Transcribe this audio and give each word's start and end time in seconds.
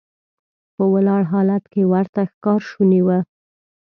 په 0.75 0.83
ولاړ 0.93 1.21
حالت 1.31 1.63
کې 1.73 1.81
ورته 1.93 2.21
ښکار 2.31 2.61
شونی 2.69 3.01
و. 3.05 3.09